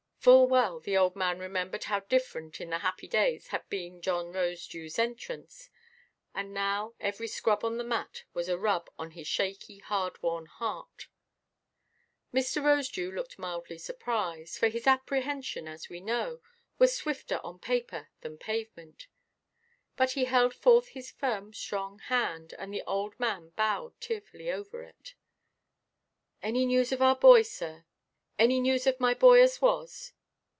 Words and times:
Full 0.21 0.47
well 0.47 0.79
the 0.79 0.95
old 0.95 1.15
man 1.15 1.39
remembered 1.39 1.85
how 1.85 2.01
different, 2.01 2.61
in 2.61 2.69
the 2.69 2.77
happy 2.77 3.07
days, 3.07 3.47
had 3.47 3.67
been 3.69 4.03
John 4.03 4.27
Rosedewʼs 4.33 4.99
entrance; 4.99 5.71
and 6.35 6.53
now 6.53 6.93
every 6.99 7.27
scrub 7.27 7.65
on 7.65 7.77
the 7.79 7.83
mat 7.83 8.23
was 8.31 8.47
a 8.47 8.55
rub 8.55 8.87
on 8.99 9.09
his 9.09 9.25
shaky 9.27 9.79
hard–worn 9.79 10.45
heart. 10.45 11.07
Mr. 12.31 12.61
Rosedew 12.61 13.11
looked 13.11 13.39
mildly 13.39 13.79
surprised, 13.79 14.59
for 14.59 14.67
his 14.69 14.85
apprehension 14.85 15.67
(as 15.67 15.89
we 15.89 15.99
know) 15.99 16.39
was 16.77 16.93
swifter 16.95 17.39
on 17.43 17.57
paper 17.57 18.09
than 18.19 18.37
pavement. 18.37 19.07
But 19.97 20.11
he 20.11 20.25
held 20.25 20.53
forth 20.53 20.89
his 20.89 21.09
firm 21.09 21.51
strong 21.51 21.97
hand, 21.97 22.53
and 22.59 22.71
the 22.71 22.83
old 22.85 23.19
man 23.19 23.53
bowed 23.55 23.99
tearfully 23.99 24.51
over 24.51 24.83
it. 24.83 25.15
"Any 26.43 26.67
news 26.67 26.91
of 26.91 27.01
our 27.01 27.15
boy, 27.15 27.41
sir? 27.41 27.85
Any 28.39 28.59
news 28.59 28.87
of 28.87 28.99
my 28.99 29.13
boy 29.13 29.43
as 29.43 29.61
was?" 29.61 30.13